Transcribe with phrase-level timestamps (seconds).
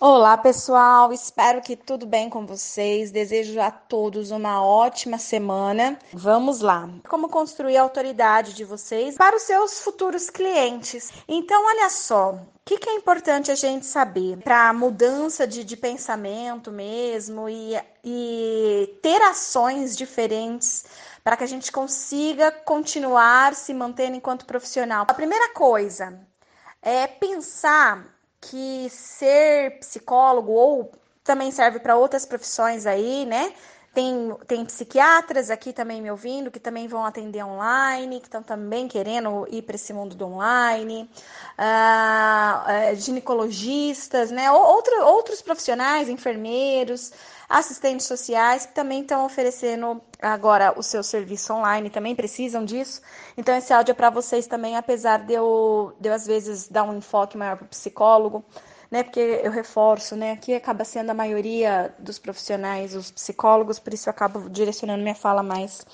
[0.00, 1.12] Olá, pessoal.
[1.12, 3.10] Espero que tudo bem com vocês.
[3.10, 5.98] Desejo a todos uma ótima semana.
[6.12, 6.88] Vamos lá.
[7.08, 11.10] Como construir a autoridade de vocês para os seus futuros clientes?
[11.26, 12.34] Então, olha só.
[12.34, 17.74] O que, que é importante a gente saber para mudança de, de pensamento mesmo e,
[18.04, 20.84] e ter ações diferentes
[21.24, 25.06] para que a gente consiga continuar se mantendo enquanto profissional?
[25.08, 26.20] A primeira coisa
[26.80, 30.92] é pensar que ser psicólogo ou
[31.24, 33.52] também serve para outras profissões aí, né?
[33.92, 38.86] Tem, tem psiquiatras aqui também me ouvindo, que também vão atender online, que estão também
[38.86, 41.10] querendo ir para esse mundo do online,
[41.58, 44.50] uh, uh, ginecologistas, né?
[44.52, 47.12] Outro, outros profissionais, enfermeiros,
[47.48, 53.00] assistentes sociais, que também estão oferecendo agora o seu serviço online, também precisam disso.
[53.36, 56.82] Então, esse áudio é para vocês também, apesar de eu, de eu às vezes dar
[56.82, 58.44] um enfoque maior para o psicólogo
[58.90, 59.02] né?
[59.02, 60.32] Porque eu reforço, né?
[60.32, 65.14] Aqui acaba sendo a maioria dos profissionais, os psicólogos, por isso eu acabo direcionando minha
[65.14, 65.86] fala mais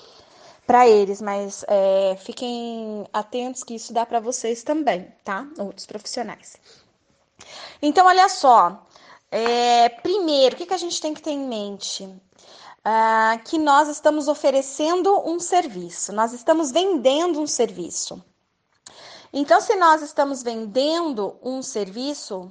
[0.65, 5.47] para eles, mas é, fiquem atentos que isso dá para vocês também, tá?
[5.59, 6.57] Outros profissionais.
[7.81, 8.81] Então, olha só.
[9.37, 12.09] É, primeiro, o que, que a gente tem que ter em mente?
[12.85, 18.23] Ah, que nós estamos oferecendo um serviço, nós estamos vendendo um serviço.
[19.33, 22.49] Então, se nós estamos vendendo um serviço,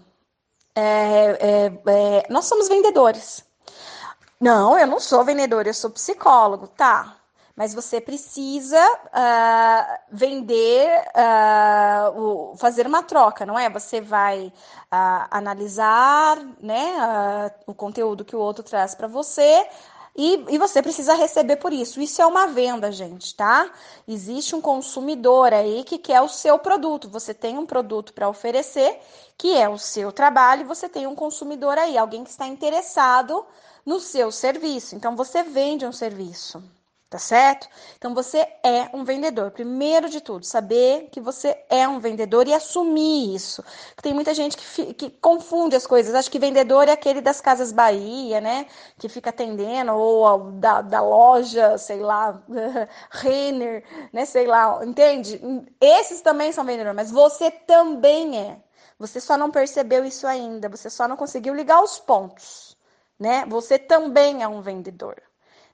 [0.75, 3.43] é, é, é, nós somos vendedores.
[4.39, 7.17] Não, eu não sou vendedor, eu sou psicólogo, tá?
[7.57, 13.71] Mas você precisa uh, vender, uh, o, fazer uma troca, não é?
[13.71, 19.69] Você vai uh, analisar né, o conteúdo que o outro traz para você,
[20.17, 22.01] e, e, você precisa receber por isso.
[22.01, 23.69] Isso é uma venda, gente, tá?
[24.07, 27.09] Existe um consumidor aí que quer o seu produto.
[27.09, 29.01] Você tem um produto para oferecer,
[29.37, 33.45] que é o seu trabalho, você tem um consumidor aí, alguém que está interessado
[33.85, 34.95] no seu serviço.
[34.95, 36.63] Então, você vende um serviço
[37.15, 37.69] tá certo?
[37.97, 39.53] Então você é um vendedor.
[39.53, 43.63] Primeiro de tudo, saber que você é um vendedor e assumir isso.
[44.03, 46.13] Tem muita gente que, que confunde as coisas.
[46.13, 48.67] Acho que vendedor é aquele das Casas Bahia, né?
[48.99, 52.43] Que fica atendendo, ou da, da loja, sei lá,
[53.11, 54.25] Renner, né?
[54.25, 55.41] Sei lá, entende?
[55.81, 58.59] Esses também são vendedores, mas você também é.
[58.99, 62.77] Você só não percebeu isso ainda, você só não conseguiu ligar os pontos,
[63.17, 63.47] né?
[63.47, 65.23] Você também é um vendedor.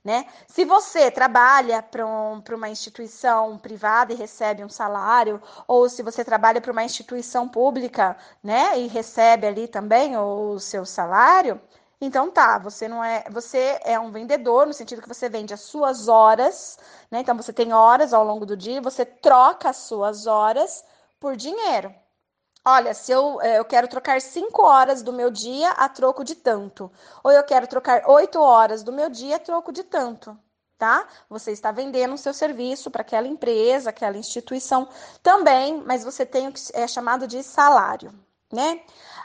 [0.03, 0.25] Né?
[0.47, 6.25] Se você trabalha para um, uma instituição privada e recebe um salário, ou se você
[6.25, 11.61] trabalha para uma instituição pública né, e recebe ali também o seu salário,
[12.01, 15.61] então tá, você não é, você é um vendedor no sentido que você vende as
[15.61, 16.79] suas horas,
[17.11, 17.19] né?
[17.19, 20.83] Então você tem horas ao longo do dia, você troca as suas horas
[21.19, 21.93] por dinheiro.
[22.65, 26.35] Olha, se eu, eh, eu quero trocar cinco horas do meu dia a troco de
[26.35, 26.91] tanto,
[27.23, 30.37] ou eu quero trocar oito horas do meu dia a troco de tanto,
[30.77, 31.07] tá?
[31.29, 34.87] Você está vendendo o seu serviço para aquela empresa, aquela instituição
[35.23, 38.13] também, mas você tem o que é chamado de salário,
[38.53, 38.81] né?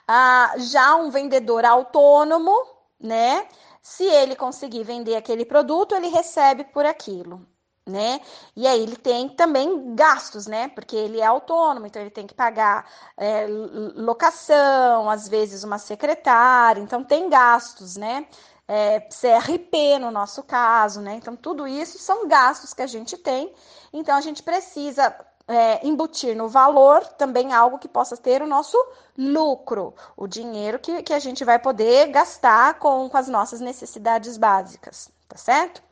[0.08, 2.54] Ah, já um vendedor autônomo,
[3.00, 3.48] né?
[3.82, 7.46] Se ele conseguir vender aquele produto, ele recebe por aquilo
[7.86, 8.20] né?
[8.56, 10.68] E aí ele tem também gastos, né?
[10.68, 12.84] Porque ele é autônomo, então ele tem que pagar
[13.16, 13.46] é,
[13.94, 18.26] locação, às vezes uma secretária, então tem gastos, né?
[18.68, 21.14] É, CRP no nosso caso, né?
[21.14, 23.54] Então tudo isso são gastos que a gente tem,
[23.92, 25.14] então a gente precisa
[25.46, 28.76] é, embutir no valor também algo que possa ter o nosso
[29.16, 34.36] lucro, o dinheiro que, que a gente vai poder gastar com, com as nossas necessidades
[34.36, 35.85] básicas, tá certo?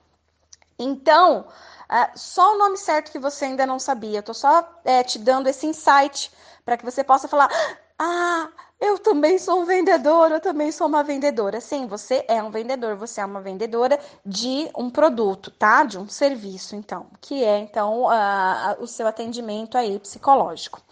[0.78, 1.46] Então,
[1.88, 4.18] é, só o nome certo que você ainda não sabia.
[4.18, 6.30] Eu tô só é, te dando esse insight
[6.64, 7.50] para que você possa falar:
[7.98, 8.48] ah,
[8.80, 11.60] eu também sou um vendedor, eu também sou uma vendedora.
[11.60, 15.84] Sim, você é um vendedor, você é uma vendedora de um produto, tá?
[15.84, 20.82] De um serviço, então, que é então uh, o seu atendimento aí psicológico.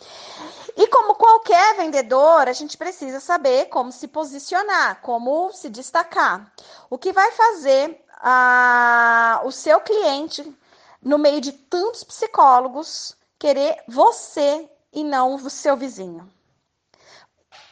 [0.76, 6.50] E como qualquer vendedor, a gente precisa saber como se posicionar, como se destacar.
[6.88, 10.56] O que vai fazer uh, o seu cliente
[11.02, 16.30] no meio de tantos psicólogos, querer você e não o seu vizinho.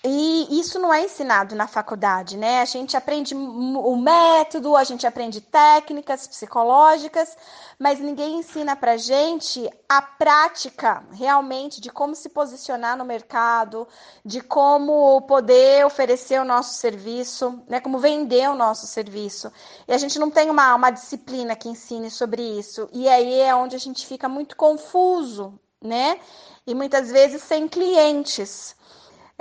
[0.02, 2.62] E isso não é ensinado na faculdade, né?
[2.62, 7.36] A gente aprende o método, a gente aprende técnicas psicológicas,
[7.78, 13.86] mas ninguém ensina pra gente a prática realmente de como se posicionar no mercado,
[14.24, 17.78] de como poder oferecer o nosso serviço, né?
[17.78, 19.52] Como vender o nosso serviço.
[19.86, 22.88] E a gente não tem uma, uma disciplina que ensine sobre isso.
[22.90, 26.18] E aí é onde a gente fica muito confuso, né?
[26.66, 28.79] E muitas vezes sem clientes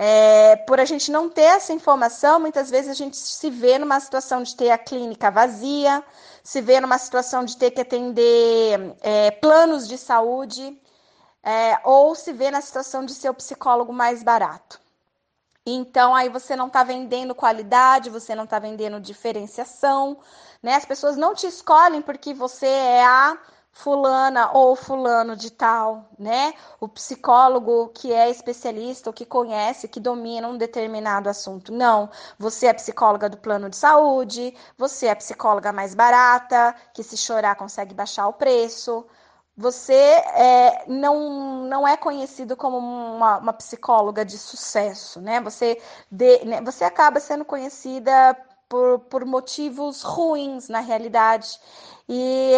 [0.01, 4.00] É, por a gente não ter essa informação, muitas vezes a gente se vê numa
[4.00, 6.01] situação de ter a clínica vazia,
[6.42, 10.81] se vê numa situação de ter que atender é, planos de saúde,
[11.44, 14.80] é, ou se vê na situação de ser o psicólogo mais barato.
[15.66, 20.18] Então, aí você não está vendendo qualidade, você não está vendendo diferenciação,
[20.63, 20.75] né?
[20.75, 23.38] As pessoas não te escolhem porque você é a
[23.71, 26.54] fulana ou fulano de tal, né?
[26.80, 31.71] O psicólogo que é especialista, ou que conhece, que domina um determinado assunto.
[31.71, 37.18] Não, você é psicóloga do plano de saúde, você é psicóloga mais barata, que se
[37.18, 39.06] chorar consegue baixar o preço.
[39.56, 45.42] Você é, não, não é conhecido como uma, uma psicóloga de sucesso, né?
[45.42, 46.62] Você, de, né?
[46.62, 48.38] você acaba sendo conhecida
[48.69, 51.60] por, por motivos ruins na realidade.
[52.07, 52.54] E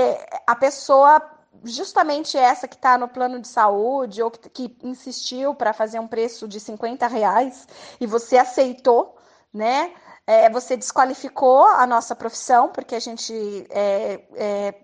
[0.46, 1.22] a pessoa,
[1.64, 6.08] justamente essa que está no plano de saúde ou que, que insistiu para fazer um
[6.08, 7.68] preço de 50 reais
[8.00, 9.18] e você aceitou,
[9.54, 9.94] né?
[10.28, 13.34] É, você desqualificou a nossa profissão, porque a gente
[13.70, 14.76] é, é,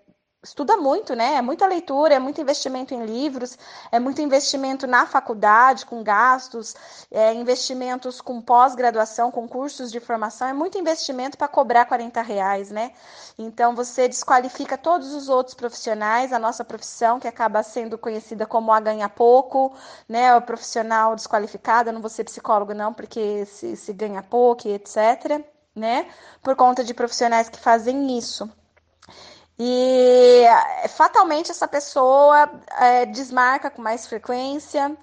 [0.43, 1.35] estuda muito, né?
[1.35, 3.57] É muita leitura, é muito investimento em livros,
[3.91, 6.75] é muito investimento na faculdade, com gastos,
[7.11, 12.71] é, investimentos com pós-graduação, com cursos de formação, é muito investimento para cobrar 40 reais,
[12.71, 12.91] né?
[13.37, 18.71] Então você desqualifica todos os outros profissionais, a nossa profissão, que acaba sendo conhecida como
[18.71, 19.73] a ganha pouco,
[20.07, 20.35] né?
[20.35, 25.43] O profissional desqualificado, eu não vou ser psicólogo, não, porque se, se ganha pouco, etc.
[25.75, 26.09] Né?
[26.41, 28.49] Por conta de profissionais que fazem isso.
[29.59, 30.45] E
[30.89, 32.50] fatalmente essa pessoa
[32.80, 34.95] é, desmarca com mais frequência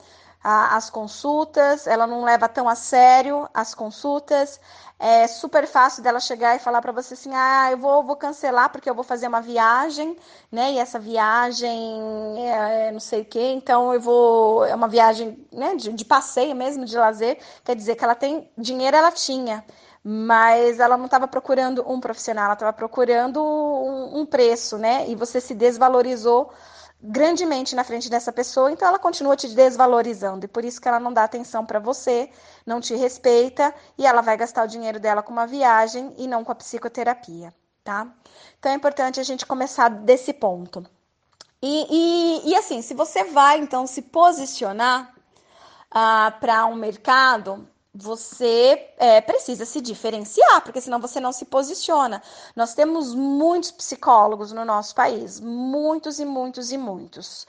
[0.44, 4.60] a, as consultas, ela não leva tão a sério as consultas.
[4.98, 8.70] É super fácil dela chegar e falar para você assim: ah, eu vou, vou cancelar
[8.70, 10.16] porque eu vou fazer uma viagem,
[10.52, 10.72] né?
[10.72, 14.64] E essa viagem é, é não sei o quê, então eu vou.
[14.66, 17.38] É uma viagem né, de, de passeio mesmo, de lazer.
[17.64, 19.64] Quer dizer que ela tem dinheiro, ela tinha
[20.06, 25.08] mas ela não estava procurando um profissional, ela estava procurando um, um, preço, né?
[25.08, 26.52] E você se desvalorizou
[27.00, 31.00] grandemente na frente dessa pessoa, então ela continua te desvalorizando e por isso que ela
[31.00, 32.30] não dá atenção para você,
[32.66, 36.44] não te respeita e ela vai gastar o dinheiro dela com uma viagem e não
[36.44, 38.06] com a psicoterapia, tá?
[38.58, 40.84] Então é importante a gente começar desse ponto.
[41.62, 41.86] E,
[42.44, 45.14] e, e assim, se você vai então se posicionar
[45.90, 52.20] ah, para um mercado, você é, precisa se diferenciar, porque senão você não se posiciona.
[52.56, 57.46] Nós temos muitos psicólogos no nosso país, muitos e muitos e muitos.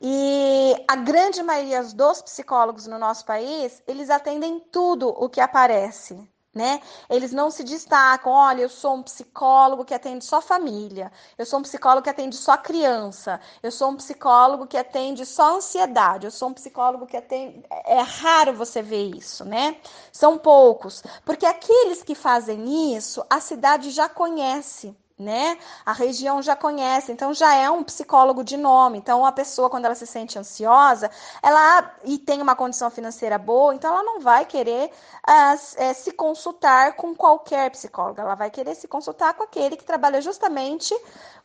[0.00, 6.28] E a grande maioria dos psicólogos no nosso país, eles atendem tudo o que aparece
[6.54, 6.80] né?
[7.08, 8.32] Eles não se destacam.
[8.32, 11.12] Olha, eu sou um psicólogo que atende só família.
[11.36, 13.40] Eu sou um psicólogo que atende só criança.
[13.62, 16.26] Eu sou um psicólogo que atende só ansiedade.
[16.26, 17.62] Eu sou um psicólogo que atende.
[17.84, 19.76] É raro você ver isso, né?
[20.12, 25.58] São poucos, porque aqueles que fazem isso, a cidade já conhece né?
[25.84, 28.98] A região já conhece, então já é um psicólogo de nome.
[28.98, 31.10] Então, a pessoa, quando ela se sente ansiosa,
[31.42, 34.90] ela e tem uma condição financeira boa, então ela não vai querer
[35.28, 40.20] uh, se consultar com qualquer psicólogo, ela vai querer se consultar com aquele que trabalha
[40.20, 40.94] justamente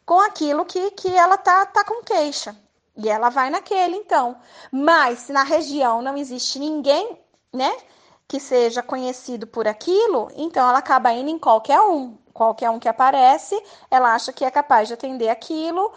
[0.06, 2.56] com aquilo que, que ela tá, tá com queixa.
[2.96, 4.38] E ela vai naquele, então.
[4.72, 7.18] Mas se na região não existe ninguém,
[7.52, 7.76] né?
[8.28, 12.90] Que seja conhecido por aquilo, então ela acaba indo em qualquer um qualquer um que
[12.90, 15.94] aparece, ela acha que é capaz de atender aquilo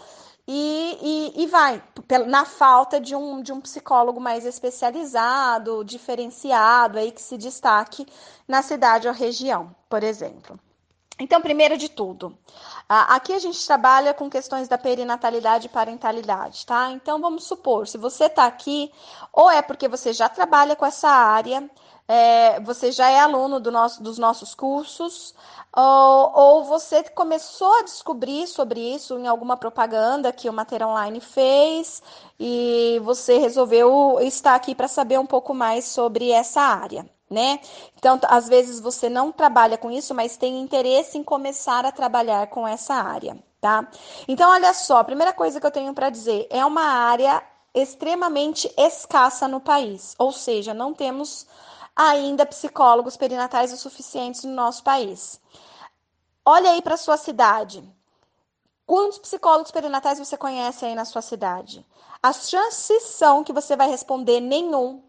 [0.47, 1.83] e, e, e vai,
[2.25, 8.05] na falta de um, de um psicólogo mais especializado, diferenciado, aí que se destaque
[8.47, 10.57] na cidade ou região, por exemplo.
[11.19, 12.37] Então, primeiro de tudo,
[12.87, 16.91] aqui a gente trabalha com questões da perinatalidade e parentalidade, tá?
[16.91, 18.91] Então, vamos supor, se você está aqui,
[19.33, 21.67] ou é porque você já trabalha com essa área,
[22.07, 25.35] é, você já é aluno do nosso, dos nossos cursos,
[25.75, 31.19] ou, ou, você começou a descobrir sobre isso em alguma propaganda que o Mater Online
[31.19, 32.01] fez
[32.39, 37.59] e você resolveu estar aqui para saber um pouco mais sobre essa área, né?
[37.97, 42.47] Então, às vezes você não trabalha com isso, mas tem interesse em começar a trabalhar
[42.47, 43.85] com essa área, tá?
[44.27, 47.43] Então, olha só, a primeira coisa que eu tenho para dizer é uma área
[47.75, 51.45] extremamente escassa no país, ou seja, não temos
[51.97, 55.41] ainda psicólogos perinatais o suficientes no nosso país.
[56.45, 57.83] Olha aí para sua cidade.
[58.85, 61.83] Quantos psicólogos perinatais você conhece aí na sua cidade?
[62.21, 65.01] As chances são que você vai responder nenhum,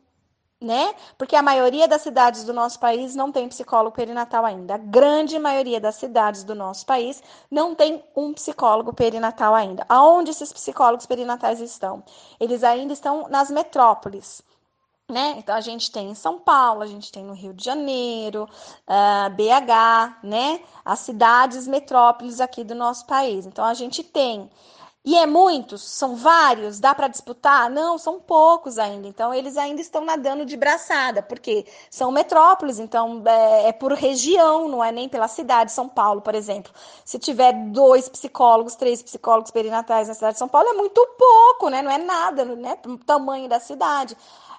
[0.60, 0.94] né?
[1.16, 4.74] Porque a maioria das cidades do nosso país não tem psicólogo perinatal ainda.
[4.74, 9.84] A grande maioria das cidades do nosso país não tem um psicólogo perinatal ainda.
[9.88, 12.02] Aonde esses psicólogos perinatais estão?
[12.40, 14.42] Eles ainda estão nas metrópoles
[15.10, 15.36] né?
[15.38, 18.48] Então a gente tem em São Paulo, a gente tem no Rio de Janeiro, uh,
[18.86, 20.60] ah, BH, né?
[20.84, 23.46] As cidades metrópoles aqui do nosso país.
[23.46, 24.50] Então a gente tem
[25.04, 25.82] e é muitos?
[25.82, 26.78] São vários?
[26.78, 27.70] Dá para disputar?
[27.70, 29.08] Não, são poucos ainda.
[29.08, 34.68] Então, eles ainda estão nadando de braçada, porque são metrópoles, então é, é, por região,
[34.68, 35.72] não é nem pela cidade.
[35.72, 36.70] São Paulo, por exemplo.
[37.06, 41.70] Se tiver dois psicólogos, três psicólogos perinatais na cidade de São Paulo, é muito pouco,
[41.70, 41.80] né?
[41.80, 42.76] Não é nada, né?
[42.86, 44.14] O tamanho da cidade.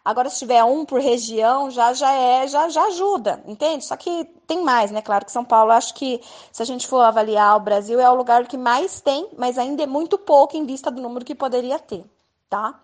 [0.10, 3.86] Agora, se tiver um por região, já já é, já, já ajuda, entende?
[3.86, 5.04] Só que tem mais, né?
[5.04, 6.20] Claro que São Paulo, acho que
[6.51, 9.84] se a gente for avaliar o Brasil, é o lugar que mais tem, mas ainda
[9.84, 12.04] é muito pouco em vista do número que poderia ter,
[12.50, 12.80] tá?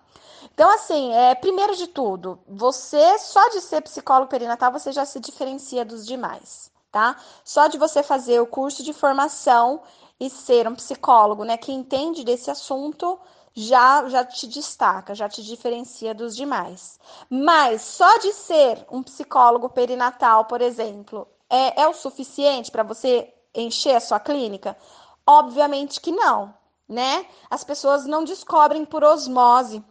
[0.54, 5.20] Então, assim, é, primeiro de tudo, você, só de ser psicólogo perinatal, você já se
[5.20, 7.16] diferencia dos demais, tá?
[7.44, 9.82] Só de você fazer o curso de formação
[10.20, 13.20] e ser um psicólogo, né, que entende desse assunto,
[13.56, 17.00] já já te destaca, já te diferencia dos demais.
[17.30, 23.34] Mas só de ser um psicólogo perinatal, por exemplo, é, é o suficiente para você
[23.54, 24.78] encher a sua clínica?
[25.26, 26.54] Obviamente que não,
[26.88, 27.26] né?
[27.50, 29.84] As pessoas não descobrem por osmose.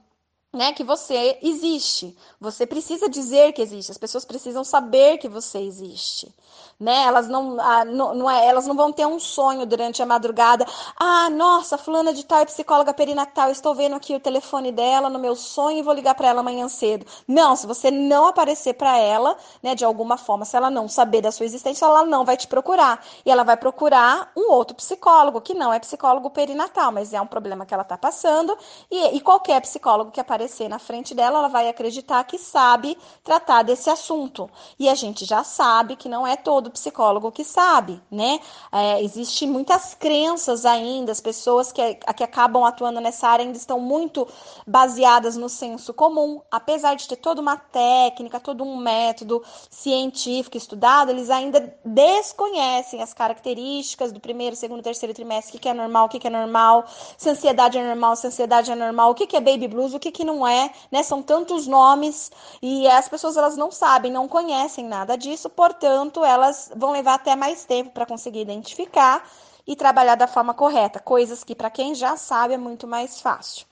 [0.55, 2.17] Né, que você existe.
[2.41, 3.91] Você precisa dizer que existe.
[3.91, 6.33] As pessoas precisam saber que você existe
[6.79, 7.05] né?
[7.05, 10.67] Elas não, ah, não, não é, elas não vão ter um sonho durante a madrugada.
[10.99, 15.19] Ah, nossa, fulana de tal é psicóloga perinatal, estou vendo aqui o telefone dela no
[15.19, 17.07] meu sonho e vou ligar para ela amanhã cedo.
[17.27, 21.23] Não, se você não aparecer para ela, né, de alguma forma, se ela não saber
[21.23, 23.05] da sua existência, ela não vai te procurar.
[23.25, 27.27] E ela vai procurar um outro psicólogo, que não é psicólogo perinatal, mas é um
[27.27, 28.57] problema que ela está passando.
[28.91, 33.63] E, e qualquer psicólogo que aparecer na frente dela, ela vai acreditar que sabe tratar
[33.63, 34.49] desse assunto.
[34.79, 38.41] E a gente já sabe que não é todo psicólogo que sabe, né?
[38.73, 43.81] É, Existem muitas crenças ainda, as pessoas que, que acabam atuando nessa área ainda estão
[43.81, 44.27] muito
[44.67, 51.11] baseadas no senso comum, apesar de ter toda uma técnica, todo um método científico estudado,
[51.11, 56.09] eles ainda desconhecem as características do primeiro, segundo, terceiro trimestre, o que é normal, o
[56.09, 56.85] que é normal,
[57.17, 60.25] se ansiedade é normal, se ansiedade é normal, o que é baby blues, o que
[60.25, 61.03] não é, né?
[61.03, 66.73] São tantos nomes e as pessoas elas não sabem, não conhecem nada disso, portanto, elas
[66.75, 69.29] vão levar até mais tempo para conseguir identificar
[69.67, 73.67] e trabalhar da forma correta, coisas que para quem já sabe é muito mais fácil.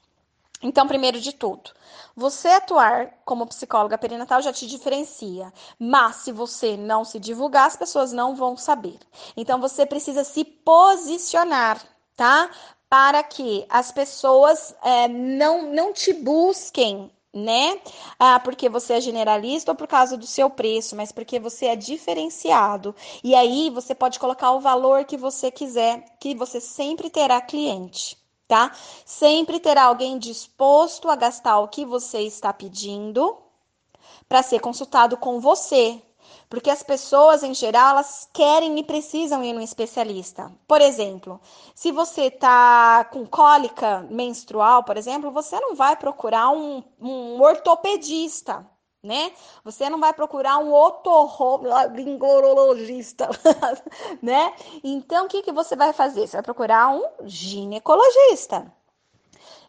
[0.63, 1.73] Então, primeiro de tudo,
[2.15, 7.77] você atuar como psicóloga perinatal já te diferencia, mas se você não se divulgar, as
[7.77, 8.99] pessoas não vão saber.
[9.37, 11.83] Então, você precisa se posicionar,
[12.15, 12.49] tá?
[12.93, 17.81] Para que as pessoas é, não, não te busquem né?
[18.19, 21.75] Ah, porque você é generalista ou por causa do seu preço, mas porque você é
[21.75, 22.95] diferenciado.
[23.25, 28.19] E aí você pode colocar o valor que você quiser, que você sempre terá cliente,
[28.47, 28.71] tá?
[29.07, 33.39] Sempre terá alguém disposto a gastar o que você está pedindo
[34.29, 36.03] para ser consultado com você,
[36.53, 40.53] porque as pessoas, em geral, elas querem e precisam ir no especialista.
[40.69, 41.41] Por exemplo,
[41.75, 48.69] se você tá com cólica menstrual, por exemplo, você não vai procurar um, um ortopedista,
[49.03, 49.33] né?
[49.65, 53.31] Você não vai procurar um otorrinolaringologista,
[54.21, 54.55] né?
[54.85, 56.27] Então, o que, que você vai fazer?
[56.27, 58.71] Você vai procurar um ginecologista.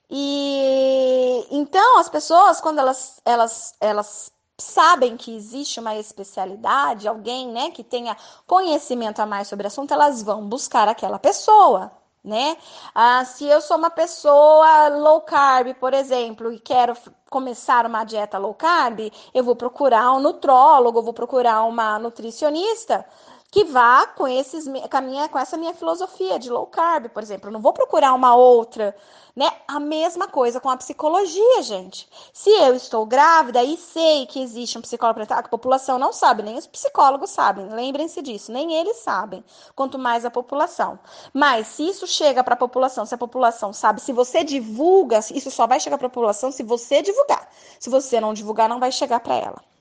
[0.10, 4.33] E então as pessoas, quando elas, elas, elas
[4.64, 8.16] sabem que existe uma especialidade, alguém, né, que tenha
[8.48, 11.92] conhecimento a mais sobre o assunto, elas vão buscar aquela pessoa,
[12.24, 12.58] né?
[12.96, 16.96] Ah, se eu sou uma pessoa low carb, por exemplo, e quero
[17.30, 23.06] começar uma dieta low carb, eu vou procurar um nutrólogo, vou procurar uma nutricionista
[23.54, 27.50] que vá com esses com, minha, com essa minha filosofia de low carb, por exemplo.
[27.50, 28.96] Eu não vou procurar uma outra,
[29.36, 29.48] né?
[29.68, 32.10] A mesma coisa com a psicologia, gente.
[32.34, 36.42] Se eu estou grávida e sei que existe um psicólogo para a população não sabe,
[36.42, 37.70] nem os psicólogos sabem.
[37.70, 39.46] Lembrem-se disso, nem eles sabem,
[39.76, 40.98] quanto mais a população.
[41.32, 45.52] Mas se isso chega para a população, se a população sabe, se você divulga, isso
[45.52, 47.48] só vai chegar para a população se você divulgar.
[47.80, 49.73] Se você não divulgar, não vai chegar para ela.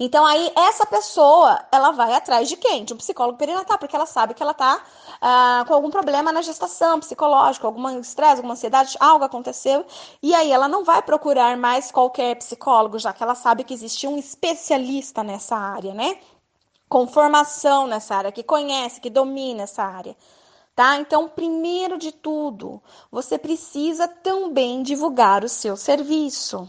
[0.00, 2.84] Então aí essa pessoa, ela vai atrás de quem?
[2.84, 4.82] De um psicólogo perinatal, porque ela sabe que ela tá
[5.20, 9.84] ah, com algum problema na gestação psicológico, algum estresse, alguma ansiedade, algo aconteceu,
[10.22, 14.06] e aí ela não vai procurar mais qualquer psicólogo, já que ela sabe que existe
[14.06, 16.18] um especialista nessa área, né?
[16.88, 20.16] Com formação nessa área, que conhece, que domina essa área.
[20.74, 20.96] Tá?
[20.96, 26.68] Então, primeiro de tudo, você precisa também divulgar o seu serviço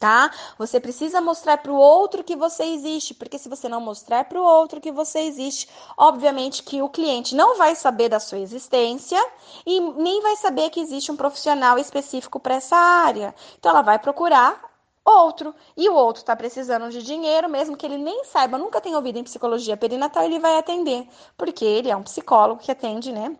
[0.00, 0.30] tá?
[0.56, 4.40] Você precisa mostrar para o outro que você existe, porque se você não mostrar para
[4.40, 9.22] o outro que você existe, obviamente que o cliente não vai saber da sua existência
[9.66, 13.34] e nem vai saber que existe um profissional específico para essa área.
[13.58, 14.70] Então ela vai procurar
[15.04, 15.54] outro.
[15.76, 19.18] E o outro está precisando de dinheiro, mesmo que ele nem saiba, nunca tenha ouvido
[19.18, 23.36] em psicologia perinatal, ele vai atender, porque ele é um psicólogo que atende, né?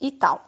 [0.00, 0.42] E tal.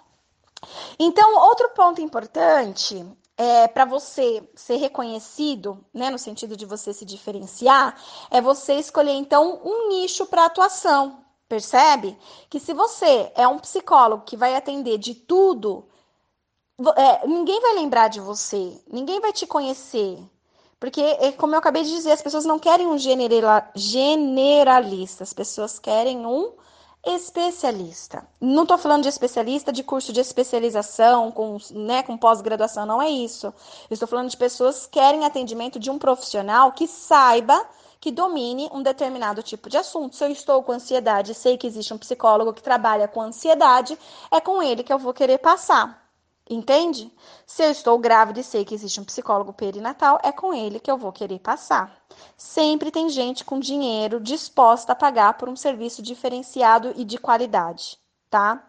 [0.99, 7.05] Então, outro ponto importante é, para você ser reconhecido, né, no sentido de você se
[7.05, 8.01] diferenciar,
[8.31, 11.25] é você escolher então um nicho para atuação.
[11.49, 12.17] Percebe?
[12.49, 15.87] Que se você é um psicólogo que vai atender de tudo,
[16.97, 20.19] é, ninguém vai lembrar de você, ninguém vai te conhecer.
[20.81, 22.99] Porque, é, como eu acabei de dizer, as pessoas não querem um
[23.75, 26.53] generalista, as pessoas querem um
[27.07, 28.27] especialista.
[28.41, 33.11] Não estou falando de especialista de curso de especialização, com, né, com pós-graduação, não é
[33.11, 33.47] isso.
[33.47, 37.67] Eu estou falando de pessoas que querem atendimento de um profissional que saiba,
[38.01, 40.17] que domine um determinado tipo de assunto.
[40.17, 43.99] Se eu estou com ansiedade, sei que existe um psicólogo que trabalha com ansiedade,
[44.31, 46.04] é com ele que eu vou querer passar.
[46.49, 47.11] Entende?
[47.47, 50.91] Se eu estou grávida e sei que existe um psicólogo perinatal, é com ele que
[50.91, 51.91] eu vou querer passar.
[52.37, 57.99] Sempre tem gente com dinheiro disposta a pagar por um serviço diferenciado e de qualidade,
[58.29, 58.63] tá?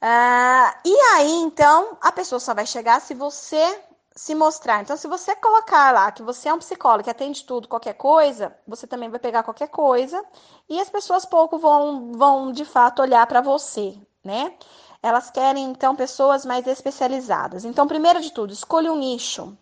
[0.00, 3.82] Ah, e aí, então, a pessoa só vai chegar se você
[4.14, 4.82] se mostrar.
[4.82, 8.54] Então, se você colocar lá que você é um psicólogo que atende tudo, qualquer coisa,
[8.66, 10.24] você também vai pegar qualquer coisa
[10.68, 14.54] e as pessoas pouco vão, vão de fato olhar para você, né?
[15.02, 17.64] Elas querem, então, pessoas mais especializadas.
[17.64, 19.56] Então, primeiro de tudo, escolha um nicho.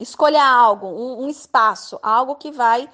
[0.00, 2.90] Escolha algo, um, um espaço, algo que vai,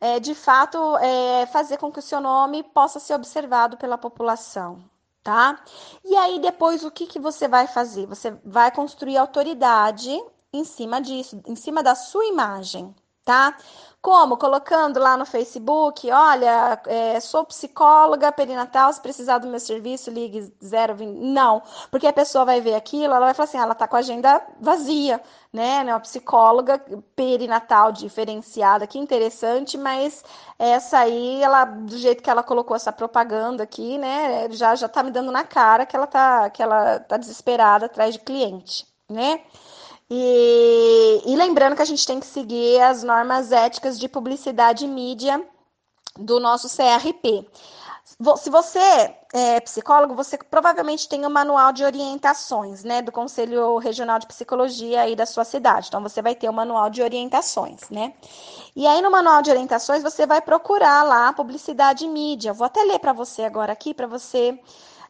[0.00, 4.78] é, de fato, é, fazer com que o seu nome possa ser observado pela população,
[5.22, 5.58] tá?
[6.04, 8.06] E aí, depois, o que, que você vai fazer?
[8.06, 10.10] Você vai construir autoridade
[10.52, 13.56] em cima disso, em cima da sua imagem, tá?
[14.04, 14.36] Como?
[14.36, 20.52] Colocando lá no Facebook, olha, é, sou psicóloga perinatal, se precisar do meu serviço, ligue
[20.60, 21.20] 020.
[21.32, 23.96] Não, porque a pessoa vai ver aquilo, ela vai falar assim, ah, ela tá com
[23.96, 25.82] a agenda vazia, né?
[25.84, 26.78] Uma psicóloga
[27.16, 30.22] perinatal diferenciada, que interessante, mas
[30.58, 35.02] essa aí, ela, do jeito que ela colocou essa propaganda aqui, né, já, já tá
[35.02, 39.40] me dando na cara que ela tá, que ela tá desesperada atrás de cliente, né?
[40.10, 44.88] E, e lembrando que a gente tem que seguir as normas éticas de publicidade e
[44.88, 45.44] mídia
[46.18, 47.46] do nosso CRP.
[48.36, 48.78] Se você
[49.32, 54.26] é psicólogo, você provavelmente tem o um manual de orientações, né, do Conselho Regional de
[54.26, 55.88] Psicologia aí da sua cidade.
[55.88, 58.12] Então, você vai ter o um manual de orientações, né?
[58.76, 62.52] E aí, no manual de orientações, você vai procurar lá publicidade e mídia.
[62.52, 64.60] Vou até ler para você agora aqui, para você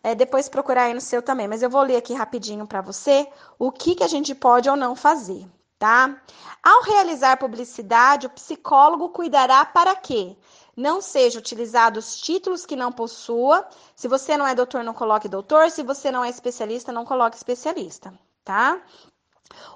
[0.05, 3.27] é, depois procurar aí no seu também, mas eu vou ler aqui rapidinho para você
[3.59, 6.15] o que, que a gente pode ou não fazer, tá?
[6.63, 10.37] Ao realizar publicidade, o psicólogo cuidará para quê?
[10.77, 13.67] Não seja utilizados títulos que não possua.
[13.97, 15.71] Se você não é doutor, não coloque doutor.
[15.71, 18.13] Se você não é especialista, não coloque especialista,
[18.45, 18.83] tá?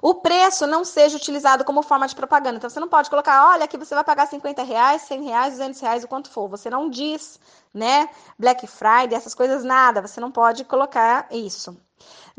[0.01, 2.57] O preço não seja utilizado como forma de propaganda.
[2.57, 5.79] Então, você não pode colocar, olha, aqui você vai pagar 50 reais, 100 reais, 200
[5.79, 6.47] reais, o quanto for.
[6.49, 7.39] Você não diz,
[7.73, 8.09] né?
[8.37, 10.01] Black Friday, essas coisas, nada.
[10.01, 11.79] Você não pode colocar isso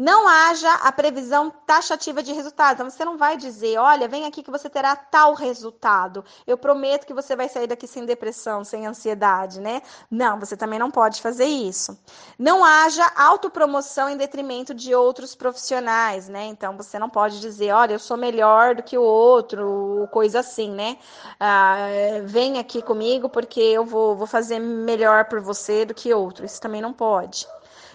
[0.00, 2.74] não haja a previsão taxativa de resultado.
[2.74, 6.24] Então, você não vai dizer, olha, vem aqui que você terá tal resultado.
[6.46, 9.82] Eu prometo que você vai sair daqui sem depressão, sem ansiedade, né?
[10.10, 11.98] Não, você também não pode fazer isso.
[12.38, 16.46] Não haja autopromoção em detrimento de outros profissionais, né?
[16.46, 20.70] Então, você não pode dizer, olha, eu sou melhor do que o outro, coisa assim,
[20.70, 20.96] né?
[21.38, 21.88] Ah,
[22.24, 26.46] vem aqui comigo porque eu vou, vou fazer melhor por você do que outro.
[26.46, 27.46] Isso também não pode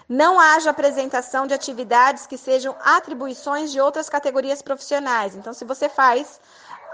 [0.08, 5.34] não haja apresentação de atividades que sejam atribuições de outras categorias profissionais.
[5.34, 6.40] Então, se você faz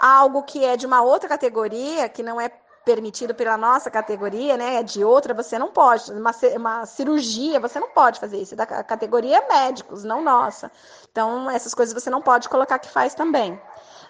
[0.01, 2.51] algo que é de uma outra categoria, que não é
[2.85, 6.11] permitido pela nossa categoria, né, é de outra, você não pode.
[6.11, 8.55] Uma, uma cirurgia, você não pode fazer isso.
[8.55, 10.70] É da categoria médicos, não nossa.
[11.11, 13.61] Então, essas coisas você não pode colocar que faz também.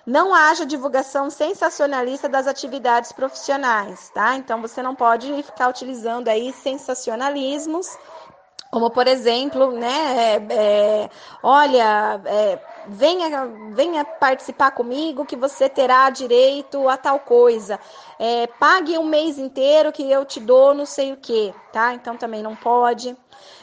[0.06, 4.34] Não haja divulgação sensacionalista das atividades profissionais, tá?
[4.36, 7.96] Então, você não pode ficar utilizando aí sensacionalismos
[8.72, 11.10] como, por exemplo, né, é, é,
[11.42, 17.78] olha, é, venha, venha participar comigo que você terá direito a tal coisa.
[18.18, 21.92] É, pague um mês inteiro que eu te dou não sei o que, tá?
[21.94, 23.14] Então também não pode.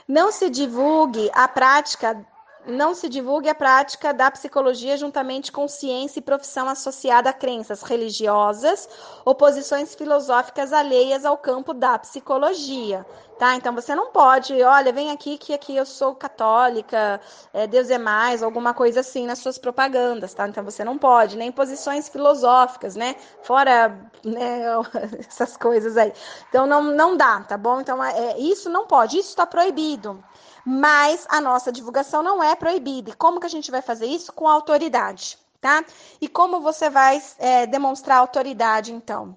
[0.07, 2.25] Não se divulgue a prática
[2.69, 7.81] não se divulgue a prática da psicologia juntamente com ciência e profissão associada a crenças
[7.81, 8.87] religiosas
[9.25, 13.05] ou posições filosóficas alheias ao campo da psicologia,
[13.37, 13.55] tá?
[13.55, 17.19] Então você não pode, olha, vem aqui que aqui eu sou católica,
[17.53, 20.47] é, Deus é mais, alguma coisa assim nas suas propagandas, tá?
[20.47, 23.15] Então você não pode, nem posições filosóficas, né?
[23.43, 24.63] Fora né,
[25.27, 26.13] essas coisas aí.
[26.49, 27.81] Então não, não dá, tá bom?
[27.81, 30.23] Então é, isso não pode, isso está proibido.
[30.71, 33.09] Mas a nossa divulgação não é proibida.
[33.09, 34.31] E como que a gente vai fazer isso?
[34.31, 35.83] Com autoridade, tá?
[36.21, 39.35] E como você vai é, demonstrar autoridade, então?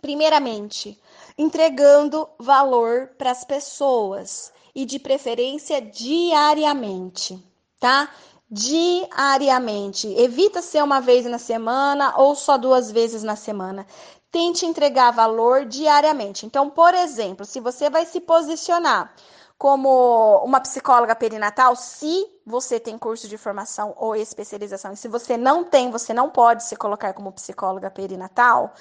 [0.00, 0.98] Primeiramente,
[1.36, 7.38] entregando valor para as pessoas e de preferência diariamente,
[7.78, 8.08] tá?
[8.50, 10.08] Diariamente.
[10.16, 13.86] Evita ser uma vez na semana ou só duas vezes na semana.
[14.30, 16.46] Tente entregar valor diariamente.
[16.46, 19.14] Então, por exemplo, se você vai se posicionar
[19.56, 25.36] como uma psicóloga perinatal, se você tem curso de formação ou especialização, e se você
[25.36, 28.74] não tem, você não pode se colocar como psicóloga perinatal,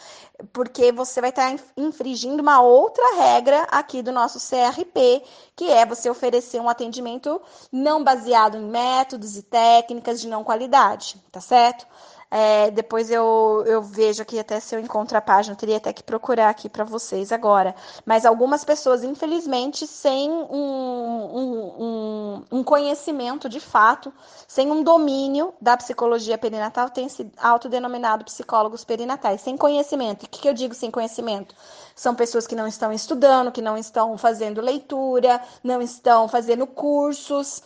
[0.52, 5.24] porque você vai estar infringindo uma outra regra aqui do nosso CRP,
[5.56, 11.24] que é você oferecer um atendimento não baseado em métodos e técnicas de não qualidade,
[11.32, 11.88] tá certo?
[12.36, 15.94] É, depois eu, eu vejo aqui até se eu encontro a página, eu teria até
[15.94, 17.76] que procurar aqui para vocês agora.
[18.08, 24.12] Mas algumas pessoas, infelizmente, sem um, um, um, conhecimento de fato,
[24.48, 30.24] sem um domínio da psicologia perinatal, têm se autodenominado psicólogos perinatais, sem conhecimento.
[30.24, 31.54] E o que, que eu digo sem conhecimento?
[31.96, 37.62] São pessoas que não estão estudando, que não estão fazendo leitura, não estão fazendo cursos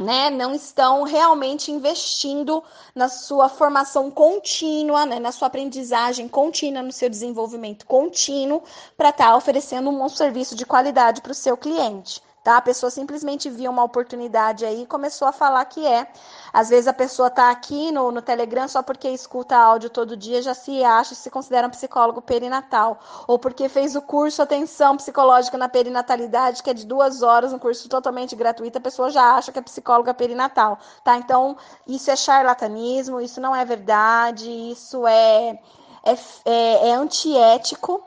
[0.00, 6.90] né, não estão realmente investindo na sua formação contínua, né, na sua aprendizagem contínua, no
[6.90, 8.62] seu desenvolvimento contínuo,
[8.96, 12.56] para estar tá oferecendo um serviço de qualidade para o seu cliente tá?
[12.56, 16.06] A pessoa simplesmente viu uma oportunidade aí e começou a falar que é.
[16.52, 20.42] Às vezes a pessoa está aqui no, no Telegram só porque escuta áudio todo dia,
[20.42, 22.98] já se acha, se considera um psicólogo perinatal.
[23.26, 27.58] Ou porque fez o curso Atenção Psicológica na Perinatalidade, que é de duas horas, um
[27.58, 31.16] curso totalmente gratuito, a pessoa já acha que é psicóloga perinatal, tá?
[31.16, 35.58] Então, isso é charlatanismo, isso não é verdade, isso é,
[36.04, 36.12] é,
[36.44, 38.02] é, é antiético,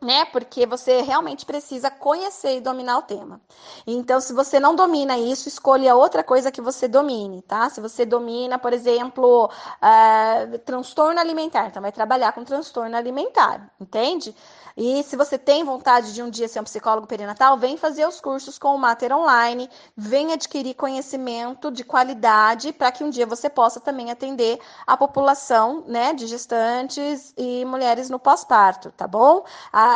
[0.00, 0.24] né?
[0.26, 3.40] Porque você realmente precisa conhecer e dominar o tema.
[3.86, 7.68] Então, se você não domina isso, escolha outra coisa que você domine, tá?
[7.68, 14.34] Se você domina, por exemplo, uh, transtorno alimentar, então vai trabalhar com transtorno alimentar, entende?
[14.80, 18.20] E se você tem vontade de um dia ser um psicólogo perinatal, vem fazer os
[18.20, 23.50] cursos com o Mater Online, vem adquirir conhecimento de qualidade para que um dia você
[23.50, 29.44] possa também atender a população, né, de gestantes e mulheres no pós-parto, tá bom?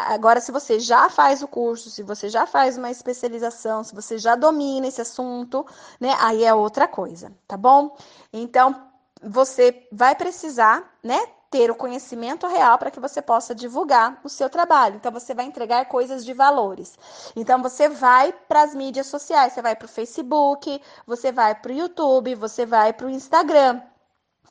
[0.08, 4.18] Agora, se você já faz o curso, se você já faz uma especialização, se você
[4.18, 5.66] já domina esse assunto,
[6.00, 7.96] né, aí é outra coisa, tá bom?
[8.32, 8.90] Então,
[9.22, 11.18] você vai precisar, né,
[11.50, 14.96] ter o conhecimento real para que você possa divulgar o seu trabalho.
[14.96, 16.98] Então, você vai entregar coisas de valores.
[17.36, 21.70] Então, você vai para as mídias sociais, você vai para o Facebook, você vai para
[21.70, 23.82] o YouTube, você vai para o Instagram.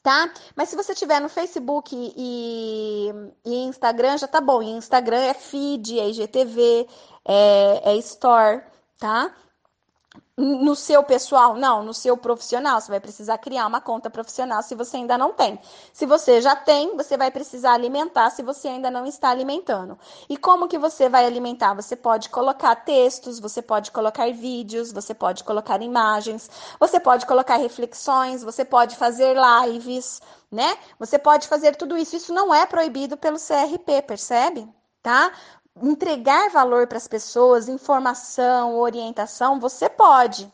[0.03, 0.33] Tá?
[0.55, 3.09] Mas se você tiver no Facebook e,
[3.45, 4.61] e Instagram, já tá bom.
[4.61, 6.87] E Instagram é feed, é IGTV,
[7.23, 8.63] é, é Store,
[8.97, 9.31] tá?
[10.41, 11.55] No seu pessoal?
[11.55, 12.81] Não, no seu profissional.
[12.81, 15.59] Você vai precisar criar uma conta profissional se você ainda não tem.
[15.93, 19.97] Se você já tem, você vai precisar alimentar se você ainda não está alimentando.
[20.27, 21.73] E como que você vai alimentar?
[21.75, 26.49] Você pode colocar textos, você pode colocar vídeos, você pode colocar imagens,
[26.79, 30.77] você pode colocar reflexões, você pode fazer lives, né?
[30.99, 32.15] Você pode fazer tudo isso.
[32.15, 34.67] Isso não é proibido pelo CRP, percebe?
[35.03, 35.31] Tá?
[35.81, 40.51] Entregar valor para as pessoas, informação, orientação, você pode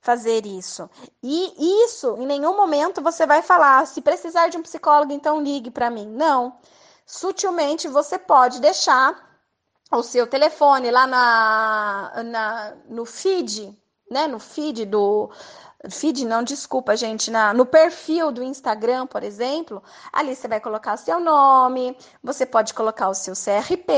[0.00, 0.88] fazer isso.
[1.22, 5.70] E isso, em nenhum momento você vai falar, se precisar de um psicólogo, então ligue
[5.70, 6.06] para mim.
[6.06, 6.58] Não.
[7.04, 9.28] Sutilmente você pode deixar
[9.90, 13.76] o seu telefone lá na, na no feed,
[14.10, 15.30] né, no feed do
[15.88, 20.96] feed não, desculpa, gente, na, no perfil do Instagram, por exemplo, ali você vai colocar
[20.96, 23.92] seu nome, você pode colocar o seu CRP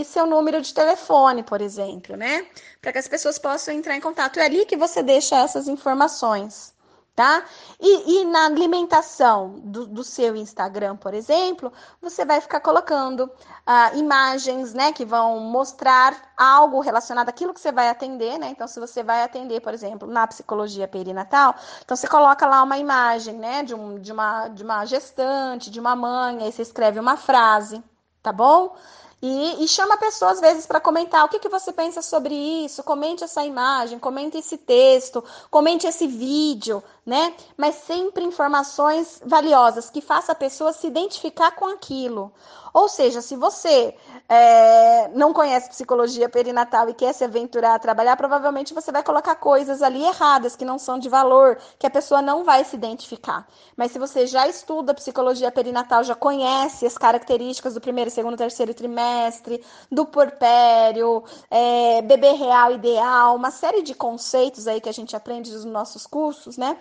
[0.00, 2.46] e seu número de telefone, por exemplo, né?
[2.80, 4.40] Para que as pessoas possam entrar em contato.
[4.40, 6.76] É ali que você deixa essas informações
[7.18, 7.42] tá?
[7.80, 13.98] E, e na alimentação do, do, seu Instagram, por exemplo, você vai ficar colocando uh,
[13.98, 18.50] imagens, né, que vão mostrar algo relacionado àquilo que você vai atender, né?
[18.50, 22.78] Então, se você vai atender, por exemplo, na psicologia perinatal, então você coloca lá uma
[22.78, 27.00] imagem, né, de, um, de, uma, de uma gestante, de uma mãe, aí você escreve
[27.00, 27.82] uma frase,
[28.22, 28.76] tá bom?
[29.20, 32.34] E, e, chama a pessoa, às vezes, para comentar o que, que você pensa sobre
[32.64, 37.32] isso, comente essa imagem, comente esse texto, comente esse vídeo, né?
[37.56, 42.30] Mas sempre informações valiosas que faça a pessoa se identificar com aquilo.
[42.74, 43.94] Ou seja, se você
[44.28, 49.34] é, não conhece psicologia perinatal e quer se aventurar a trabalhar, provavelmente você vai colocar
[49.36, 53.48] coisas ali erradas que não são de valor, que a pessoa não vai se identificar.
[53.74, 58.74] Mas se você já estuda psicologia perinatal, já conhece as características do primeiro, segundo, terceiro
[58.74, 65.16] trimestre, do porpério, é, bebê real ideal, uma série de conceitos aí que a gente
[65.16, 66.76] aprende nos nossos cursos, né?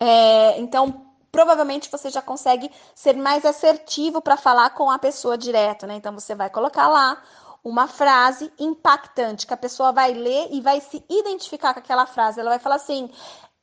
[0.00, 5.86] É, então, provavelmente você já consegue ser mais assertivo para falar com a pessoa direto,
[5.86, 5.94] né?
[5.94, 7.22] Então você vai colocar lá
[7.62, 12.40] uma frase impactante que a pessoa vai ler e vai se identificar com aquela frase.
[12.40, 13.10] Ela vai falar assim: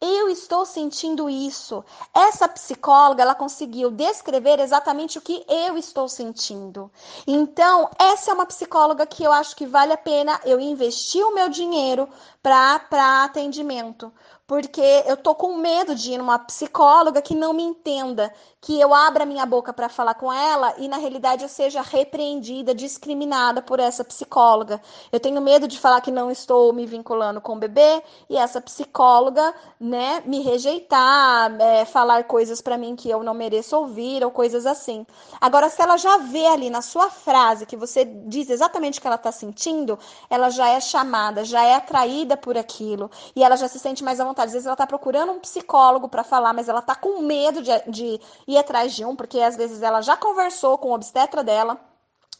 [0.06, 1.82] eu estou sentindo isso.
[2.14, 6.92] Essa psicóloga, ela conseguiu descrever exatamente o que eu estou sentindo.
[7.26, 11.34] Então, essa é uma psicóloga que eu acho que vale a pena eu investir o
[11.34, 12.10] meu dinheiro
[12.42, 14.12] para atendimento
[14.46, 18.94] porque eu tô com medo de ir numa psicóloga que não me entenda, que eu
[18.94, 23.80] abra minha boca para falar com ela e na realidade eu seja repreendida, discriminada por
[23.80, 24.82] essa psicóloga.
[25.12, 28.60] Eu tenho medo de falar que não estou me vinculando com o bebê e essa
[28.60, 34.32] psicóloga, né, me rejeitar, é, falar coisas para mim que eu não mereço ouvir ou
[34.32, 35.06] coisas assim.
[35.40, 39.08] Agora, se ela já vê ali na sua frase que você diz exatamente o que
[39.08, 39.98] ela está sentindo,
[40.30, 44.20] ela já é chamada, já é atraída por aquilo e ela já se sente mais
[44.20, 44.33] à.
[44.42, 47.72] Às vezes ela está procurando um psicólogo para falar, mas ela está com medo de,
[47.88, 51.80] de ir atrás de um, porque às vezes ela já conversou com o obstetra dela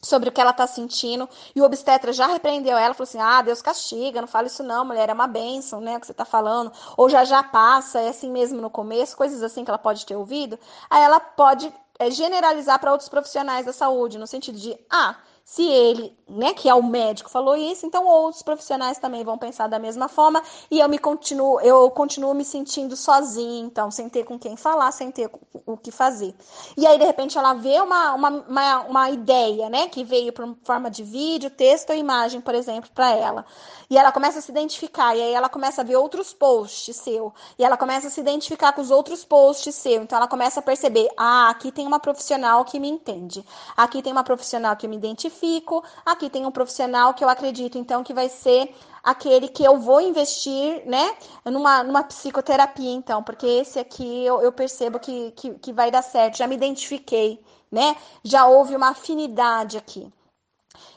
[0.04, 3.40] sobre o que ela está sentindo, e o obstetra já repreendeu ela, falou assim, ah,
[3.40, 6.24] Deus castiga, não fala isso não, mulher, é uma bênção, né, o que você está
[6.24, 10.04] falando, ou já já passa, é assim mesmo no começo, coisas assim que ela pode
[10.04, 10.58] ter ouvido,
[10.90, 15.62] aí ela pode é, generalizar para outros profissionais da saúde, no sentido de, ah, se
[15.62, 19.78] ele, né, que é o médico, falou isso, então outros profissionais também vão pensar da
[19.78, 24.38] mesma forma e eu me continuo, eu continuo me sentindo sozinha, então, sem ter com
[24.38, 25.30] quem falar, sem ter
[25.66, 26.34] o que fazer.
[26.76, 30.56] E aí, de repente, ela vê uma, uma, uma, uma ideia, né, que veio por
[30.64, 33.44] forma de vídeo, texto ou imagem, por exemplo, para ela.
[33.90, 37.32] E ela começa a se identificar, e aí ela começa a ver outros posts seu,
[37.58, 40.02] e ela começa a se identificar com os outros posts seu.
[40.02, 43.44] Então, ela começa a perceber: ah, aqui tem uma profissional que me entende,
[43.76, 45.84] aqui tem uma profissional que me identifico,
[46.14, 50.00] aqui tem um profissional que eu acredito, então, que vai ser aquele que eu vou
[50.00, 55.72] investir, né, numa, numa psicoterapia, então, porque esse aqui eu, eu percebo que, que, que
[55.72, 57.38] vai dar certo, já me identifiquei,
[57.70, 60.10] né, já houve uma afinidade aqui.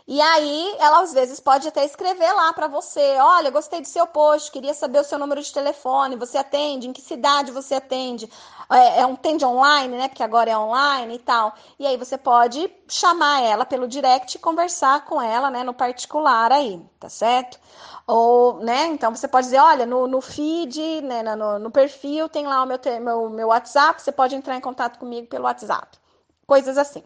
[0.08, 4.08] E aí, ela às vezes pode até escrever lá para você: olha, gostei do seu
[4.08, 8.30] post, queria saber o seu número de telefone, você atende, em que cidade você atende?
[8.72, 10.08] É, é um tende online, né?
[10.08, 11.54] Porque agora é online e tal.
[11.78, 16.54] E aí você pode chamar ela pelo direct e conversar com ela, né, no particular
[16.54, 17.60] aí, tá certo?
[18.08, 22.48] Ou, né, então você pode dizer, olha, no, no feed, né, no, no perfil tem
[22.48, 25.98] lá o meu, meu, meu WhatsApp, você pode entrar em contato comigo pelo WhatsApp.
[26.46, 27.04] Coisas assim.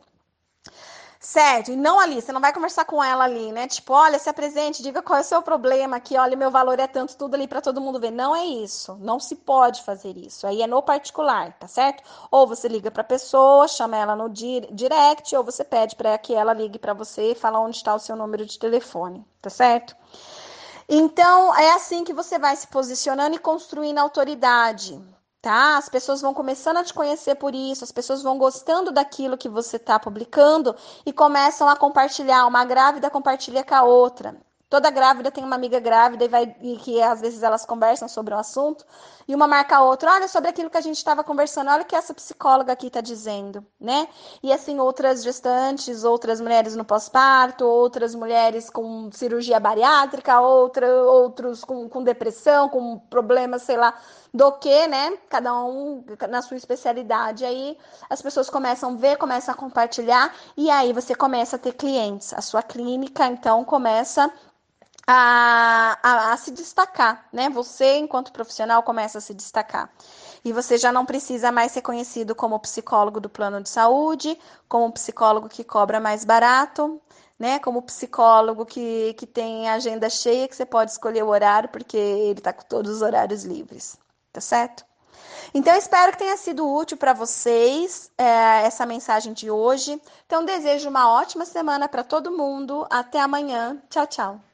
[1.23, 3.67] Certo, e não ali, você não vai conversar com ela ali, né?
[3.67, 6.87] Tipo, olha, se apresente, diga qual é o seu problema aqui, olha, meu valor é
[6.87, 8.09] tanto, tudo ali para todo mundo ver.
[8.09, 10.47] Não é isso, não se pode fazer isso.
[10.47, 12.03] Aí é no particular, tá certo?
[12.31, 16.33] Ou você liga para a pessoa, chama ela no direct, ou você pede para que
[16.33, 19.95] ela ligue para você e fala onde está o seu número de telefone, tá certo?
[20.89, 24.99] Então, é assim que você vai se posicionando e construindo autoridade,
[25.41, 25.77] tá?
[25.77, 29.49] As pessoas vão começando a te conhecer por isso, as pessoas vão gostando daquilo que
[29.49, 30.75] você está publicando
[31.05, 32.45] e começam a compartilhar.
[32.45, 34.35] Uma grávida compartilha com a outra.
[34.71, 38.33] Toda grávida tem uma amiga grávida e, vai, e que às vezes elas conversam sobre
[38.33, 38.85] um assunto
[39.27, 40.13] e uma marca a outra.
[40.13, 43.01] Olha sobre aquilo que a gente estava conversando, olha o que essa psicóloga aqui está
[43.01, 44.07] dizendo, né?
[44.41, 51.65] E assim, outras gestantes, outras mulheres no pós-parto, outras mulheres com cirurgia bariátrica, outra, outros
[51.65, 53.93] com, com depressão, com problemas, sei lá,
[54.33, 55.17] do que, né?
[55.29, 57.43] Cada um na sua especialidade.
[57.45, 57.77] Aí
[58.09, 62.33] as pessoas começam a ver, começam a compartilhar e aí você começa a ter clientes.
[62.33, 64.31] A sua clínica, então, começa
[65.05, 67.49] a, a, a, se destacar, né?
[67.49, 69.89] Você, enquanto profissional, começa a se destacar.
[70.43, 74.91] E você já não precisa mais ser conhecido como psicólogo do plano de saúde, como
[74.91, 77.01] psicólogo que cobra mais barato,
[77.37, 77.59] né?
[77.59, 82.39] Como psicólogo que, que tem agenda cheia, que você pode escolher o horário, porque ele
[82.39, 83.97] está com todos os horários livres,
[84.31, 84.85] tá certo?
[85.53, 90.01] Então, espero que tenha sido útil para vocês é, essa mensagem de hoje.
[90.25, 92.87] Então, desejo uma ótima semana para todo mundo.
[92.89, 93.81] Até amanhã.
[93.89, 94.50] Tchau, tchau.